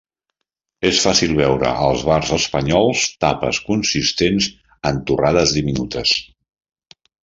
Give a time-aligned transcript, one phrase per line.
[0.89, 4.51] És fàcil veure als bars espanyols tapes consistents
[4.93, 6.21] en torrades diminutes.